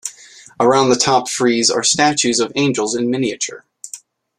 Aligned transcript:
Around 0.59 0.89
the 0.89 0.95
top 0.95 1.29
frieze 1.29 1.69
are 1.69 1.83
statues 1.83 2.39
of 2.39 2.51
angels 2.55 2.95
in 2.95 3.11
miniature. 3.11 3.65